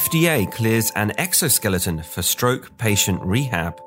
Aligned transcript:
FDA 0.00 0.50
clears 0.50 0.90
an 0.92 1.12
exoskeleton 1.18 2.02
for 2.02 2.22
stroke 2.22 2.74
patient 2.78 3.20
rehab. 3.22 3.82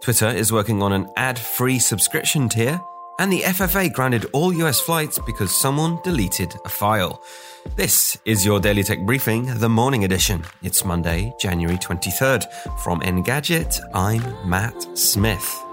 Twitter 0.00 0.26
is 0.26 0.52
working 0.52 0.82
on 0.82 0.92
an 0.92 1.08
ad 1.16 1.38
free 1.38 1.78
subscription 1.78 2.48
tier, 2.48 2.80
and 3.20 3.32
the 3.32 3.42
FAA 3.42 3.88
grounded 3.94 4.26
all 4.32 4.52
US 4.52 4.80
flights 4.80 5.20
because 5.20 5.54
someone 5.54 6.00
deleted 6.02 6.52
a 6.64 6.68
file. 6.68 7.22
This 7.76 8.18
is 8.24 8.44
your 8.44 8.58
Daily 8.58 8.82
Tech 8.82 8.98
Briefing, 9.06 9.46
the 9.60 9.68
morning 9.68 10.02
edition. 10.02 10.44
It's 10.64 10.84
Monday, 10.84 11.32
January 11.38 11.78
23rd. 11.78 12.44
From 12.80 13.00
Engadget, 13.02 13.78
I'm 13.94 14.22
Matt 14.50 14.98
Smith. 14.98 15.65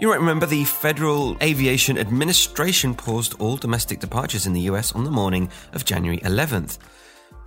You 0.00 0.06
might 0.06 0.20
remember 0.20 0.46
the 0.46 0.62
Federal 0.62 1.36
Aviation 1.42 1.98
Administration 1.98 2.94
paused 2.94 3.34
all 3.40 3.56
domestic 3.56 3.98
departures 3.98 4.46
in 4.46 4.52
the 4.52 4.60
US 4.70 4.92
on 4.92 5.02
the 5.02 5.10
morning 5.10 5.50
of 5.72 5.84
January 5.84 6.18
11th. 6.18 6.78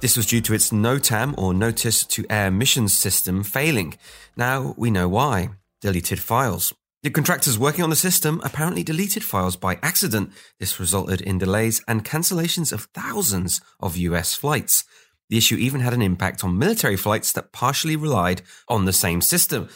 This 0.02 0.17
was 0.17 0.25
due 0.25 0.41
to 0.41 0.53
its 0.53 0.69
NOTAM 0.72 1.33
or 1.38 1.53
Notice 1.53 2.03
to 2.07 2.25
Air 2.29 2.52
Missions 2.52 2.91
system 2.91 3.45
failing. 3.45 3.97
Now 4.35 4.75
we 4.77 4.91
know 4.91 5.07
why. 5.07 5.52
Deleted 5.79 6.19
files. 6.19 6.73
The 7.03 7.09
contractors 7.09 7.57
working 7.57 7.85
on 7.85 7.89
the 7.89 7.95
system 7.95 8.41
apparently 8.44 8.83
deleted 8.83 9.23
files 9.23 9.55
by 9.55 9.79
accident. 9.81 10.33
This 10.59 10.77
resulted 10.77 11.22
in 11.22 11.38
delays 11.38 11.81
and 11.88 12.03
cancellations 12.03 12.73
of 12.73 12.89
thousands 12.94 13.61
of 13.79 13.95
US 13.95 14.35
flights. 14.35 14.83
The 15.29 15.38
issue 15.38 15.55
even 15.55 15.79
had 15.79 15.94
an 15.94 16.02
impact 16.02 16.44
on 16.44 16.59
military 16.59 16.97
flights 16.97 17.31
that 17.31 17.53
partially 17.53 17.95
relied 17.95 18.41
on 18.67 18.83
the 18.83 18.91
same 18.91 19.22
system. 19.22 19.69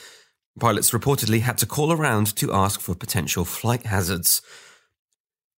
Pilots 0.59 0.91
reportedly 0.91 1.41
had 1.41 1.57
to 1.57 1.65
call 1.65 1.91
around 1.91 2.35
to 2.37 2.53
ask 2.53 2.79
for 2.79 2.95
potential 2.95 3.43
flight 3.43 3.85
hazards. 3.85 4.41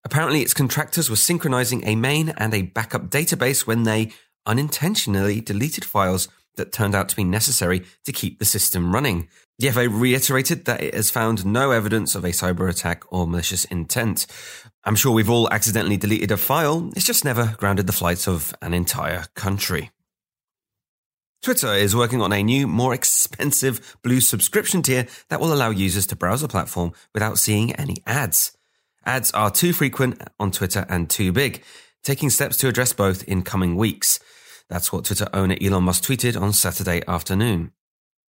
Apparently, 0.03 0.42
its 0.42 0.53
contractors 0.53 1.09
were 1.09 1.16
synchronizing 1.16 1.86
a 1.86 1.95
main 1.95 2.30
and 2.30 2.53
a 2.53 2.64
backup 2.64 3.09
database 3.09 3.68
when 3.68 3.84
they 3.84 4.12
unintentionally 4.48 5.42
deleted 5.42 5.86
files 5.86 6.30
that 6.56 6.72
turned 6.72 6.95
out 6.95 7.09
to 7.09 7.16
be 7.16 7.23
necessary 7.23 7.84
to 8.06 8.12
keep 8.12 8.40
the 8.40 8.45
system 8.45 8.94
running. 8.94 9.28
The 9.59 9.70
FAA 9.70 9.88
reiterated 9.92 10.66
that 10.66 10.81
it 10.81 10.94
has 10.94 11.12
found 11.12 11.45
no 11.45 11.72
evidence 11.72 12.16
of 12.16 12.23
a 12.23 12.30
cyber 12.30 12.70
attack 12.70 13.03
or 13.12 13.28
malicious 13.28 13.66
intent. 13.66 14.25
I'm 14.84 14.95
sure 14.95 15.12
we've 15.12 15.30
all 15.30 15.52
accidentally 15.52 15.98
deleted 15.98 16.31
a 16.31 16.38
file, 16.38 16.90
it's 16.95 17.06
just 17.06 17.25
never 17.25 17.56
grounded 17.58 17.86
the 17.86 17.94
flights 17.94 18.28
of 18.28 18.56
an 18.62 18.73
entire 18.73 19.25
country. 19.36 19.92
Twitter 21.41 21.73
is 21.73 21.95
working 21.95 22.21
on 22.21 22.33
a 22.33 22.43
new, 22.43 22.67
more 22.67 22.93
expensive 22.93 23.97
blue 24.03 24.19
subscription 24.19 24.81
tier 24.81 25.07
that 25.30 25.39
will 25.39 25.53
allow 25.53 25.69
users 25.69 26.07
to 26.07 26.16
browse 26.16 26.41
the 26.41 26.47
platform 26.47 26.91
without 27.13 27.38
seeing 27.38 27.73
any 27.75 27.97
ads. 28.06 28.57
Ads 29.06 29.31
are 29.31 29.51
too 29.51 29.72
frequent 29.72 30.22
on 30.39 30.51
Twitter 30.51 30.85
and 30.89 31.09
too 31.09 31.31
big, 31.31 31.63
taking 32.03 32.29
steps 32.29 32.57
to 32.57 32.67
address 32.67 32.91
both 32.91 33.23
in 33.23 33.44
coming 33.44 33.78
weeks. 33.78 34.19
That's 34.69 34.91
what 34.91 35.06
Twitter 35.06 35.29
owner 35.34 35.56
Elon 35.62 35.84
Musk 35.84 36.03
tweeted 36.03 36.39
on 36.39 36.51
Saturday 36.51 37.01
afternoon. 37.07 37.72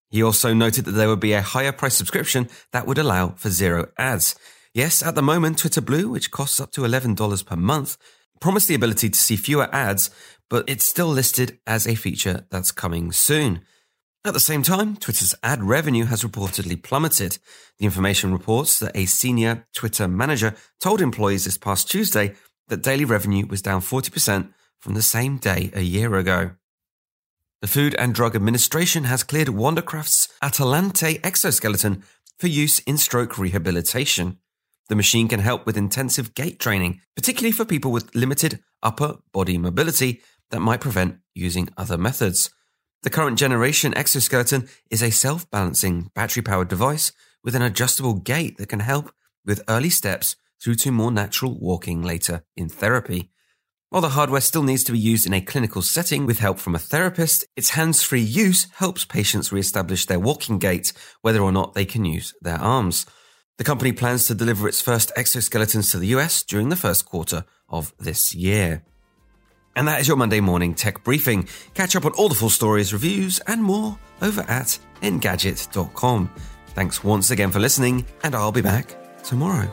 He 0.10 0.22
also 0.22 0.54
noted 0.54 0.86
that 0.86 0.92
there 0.92 1.10
would 1.10 1.20
be 1.20 1.34
a 1.34 1.42
higher 1.42 1.72
price 1.72 1.96
subscription 1.96 2.50
that 2.72 2.86
would 2.86 2.98
allow 2.98 3.30
for 3.30 3.50
zero 3.50 3.90
ads. 3.98 4.36
Yes, 4.74 5.02
at 5.02 5.16
the 5.16 5.24
moment, 5.24 5.58
Twitter 5.58 5.82
Blue, 5.82 6.10
which 6.10 6.30
costs 6.30 6.60
up 6.60 6.72
to 6.74 6.82
$11 6.82 7.46
per 7.46 7.56
month, 7.56 7.98
promised 8.40 8.68
the 8.68 8.76
ability 8.76 9.10
to 9.10 9.20
see 9.20 9.36
fewer 9.36 9.74
ads, 9.74 10.10
but 10.50 10.68
it's 10.70 10.86
still 10.86 11.08
listed 11.08 11.60
as 11.68 11.88
a 11.88 11.96
feature 11.96 12.46
that's 12.50 12.72
coming 12.72 13.12
soon. 13.12 13.62
At 14.26 14.34
the 14.34 14.40
same 14.40 14.64
time, 14.64 14.98
Twitter's 14.98 15.36
ad 15.42 15.64
revenue 15.64 16.06
has 16.06 16.24
reportedly 16.24 16.82
plummeted. 16.82 17.38
The 17.80 17.86
information 17.86 18.34
reports 18.34 18.80
that 18.80 18.96
a 18.96 19.06
senior 19.06 19.66
Twitter 19.74 20.08
manager 20.08 20.56
told 20.82 21.02
employees 21.02 21.46
this 21.46 21.58
past 21.58 21.90
Tuesday 21.90 22.36
that 22.68 22.84
daily 22.84 23.06
revenue 23.06 23.46
was 23.46 23.62
down 23.62 23.82
40% 23.82 24.52
from 24.80 24.94
the 24.94 25.02
same 25.02 25.38
day 25.38 25.72
a 25.74 25.82
year 25.82 26.16
ago. 26.16 26.52
The 27.62 27.68
Food 27.68 27.96
and 27.96 28.14
Drug 28.14 28.36
Administration 28.36 29.06
has 29.06 29.24
cleared 29.24 29.48
Wandercraft's 29.48 30.28
Atalante 30.44 31.20
exoskeleton 31.24 32.04
for 32.38 32.48
use 32.48 32.80
in 32.80 32.98
stroke 32.98 33.38
rehabilitation. 33.38 34.38
The 34.90 34.96
machine 34.96 35.28
can 35.28 35.40
help 35.40 35.66
with 35.66 35.78
intensive 35.78 36.34
gait 36.34 36.60
training, 36.60 37.02
particularly 37.16 37.52
for 37.52 37.66
people 37.66 37.92
with 37.92 38.16
limited 38.16 38.60
upper 38.82 39.18
body 39.34 39.58
mobility 39.58 40.22
that 40.52 40.62
might 40.62 40.82
prevent 40.82 41.18
using 41.36 41.70
other 41.78 41.98
methods. 41.98 42.50
The 43.04 43.10
current 43.10 43.38
generation 43.38 43.96
exoskeleton 43.96 44.68
is 44.90 45.02
a 45.02 45.12
self 45.12 45.50
balancing 45.52 46.10
battery 46.16 46.42
powered 46.42 46.70
device 46.70 47.12
with 47.44 47.56
an 47.56 47.62
adjustable 47.62 48.16
gait 48.16 48.58
that 48.58 48.70
can 48.70 48.80
help 48.80 49.12
with 49.46 49.64
early 49.68 49.90
steps 49.90 50.36
through 50.62 50.76
to 50.76 50.92
more 50.92 51.12
natural 51.12 51.58
walking 51.60 52.02
later 52.02 52.44
in 52.56 52.70
therapy. 52.70 53.32
While 53.90 54.02
the 54.02 54.10
hardware 54.10 54.42
still 54.42 54.64
needs 54.64 54.84
to 54.86 54.92
be 54.92 55.00
used 55.00 55.26
in 55.26 55.34
a 55.34 55.40
clinical 55.40 55.82
setting 55.82 56.26
with 56.26 56.40
help 56.40 56.60
from 56.60 56.76
a 56.76 56.80
therapist, 56.80 57.46
its 57.56 57.70
hands 57.70 58.04
free 58.04 58.22
use 58.22 58.68
helps 58.76 59.06
patients 59.06 59.52
re-establish 59.52 60.06
their 60.06 60.20
walking 60.20 60.60
gait, 60.60 60.92
whether 61.22 61.42
or 61.42 61.54
not 61.54 61.74
they 61.74 61.86
can 61.86 62.04
use 62.04 62.34
their 62.42 62.60
arms. 62.60 63.06
The 63.58 63.64
company 63.64 63.92
plans 63.92 64.28
to 64.28 64.36
deliver 64.36 64.68
its 64.68 64.82
first 64.82 65.12
exoskeletons 65.18 65.92
to 65.92 65.98
the 65.98 66.08
US 66.08 66.44
during 66.44 66.70
the 66.70 66.76
first 66.76 67.06
quarter 67.06 67.44
of 67.68 67.94
this 68.00 68.36
year. 68.36 68.84
And 69.76 69.88
that 69.88 70.00
is 70.00 70.08
your 70.08 70.18
Monday 70.18 70.40
morning 70.40 70.74
tech 70.74 71.04
briefing. 71.04 71.48
Catch 71.74 71.96
up 71.96 72.06
on 72.06 72.12
all 72.14 72.30
the 72.30 72.36
full 72.36 72.50
stories, 72.50 72.94
reviews, 72.94 73.40
and 73.42 73.64
more 73.64 73.98
over 74.22 74.42
at 74.42 74.78
engadget.com. 75.02 76.32
Thanks 76.70 77.04
once 77.04 77.32
again 77.32 77.52
for 77.52 77.60
listening, 77.60 78.06
and 78.24 78.36
I'll 78.36 78.52
be 78.52 78.62
back 78.62 78.96
tomorrow. 79.24 79.72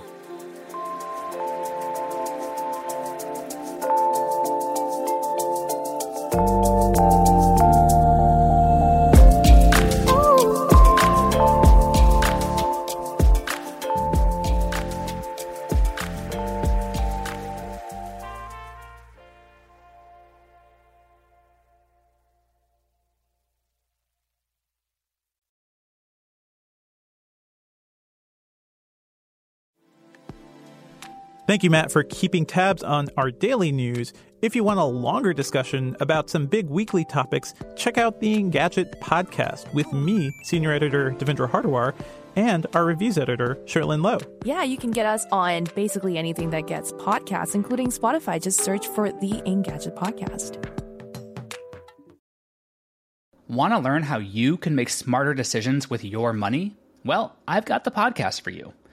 Thank 31.47 31.63
you, 31.63 31.69
Matt, 31.69 31.93
for 31.93 32.03
keeping 32.05 32.47
tabs 32.47 32.83
on 32.83 33.09
our 33.19 33.31
daily 33.31 33.71
news. 33.71 34.15
If 34.41 34.57
you 34.57 34.65
want 34.65 34.81
a 34.81 34.85
longer 34.85 35.35
discussion 35.35 35.95
about 36.01 36.31
some 36.31 36.47
big 36.47 36.71
weekly 36.71 37.05
topics, 37.05 37.53
check 37.77 37.99
out 37.99 38.21
the 38.21 38.43
Engadget 38.43 38.99
podcast 39.01 39.73
with 39.75 39.93
me, 39.93 40.31
senior 40.45 40.73
editor 40.73 41.11
Devindra 41.11 41.51
Hardawar, 41.51 41.95
and 42.35 42.67
our 42.75 42.87
reviews 42.87 43.19
editor, 43.19 43.57
Cherlynn 43.67 44.03
Low. 44.03 44.19
Yeah, 44.45 44.63
you 44.63 44.79
can 44.79 44.91
get 44.91 45.05
us 45.05 45.27
on 45.31 45.65
basically 45.75 46.17
anything 46.17 46.49
that 46.51 46.67
gets 46.67 46.93
podcasts, 46.93 47.55
including 47.55 47.89
Spotify. 47.89 48.43
Just 48.43 48.61
search 48.61 48.87
for 48.89 49.13
the 49.13 49.43
Engadget 49.45 49.95
podcast. 49.95 50.57
Want 53.49 53.75
to 53.75 53.79
learn 53.79 54.03
how 54.03 54.19
you 54.19 54.57
can 54.57 54.75
make 54.75 54.89
smarter 54.89 55.35
decisions 55.35 55.91
with 55.91 56.05
your 56.05 56.33
money? 56.33 56.75
Well, 57.05 57.37
I've 57.47 57.67
got 57.67 57.85
the 57.85 57.91
podcast 57.91 58.41
for 58.41 58.49
you. 58.49 58.73